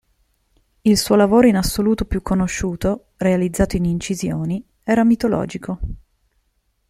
Il 0.81 0.97
suo 0.97 1.13
lavoro 1.15 1.45
in 1.47 1.55
assoluto 1.57 2.05
più 2.05 2.23
conosciuto, 2.23 3.09
realizzato 3.17 3.77
in 3.77 3.85
incisioni, 3.85 4.65
era 4.81 5.03
mitologico. 5.03 5.79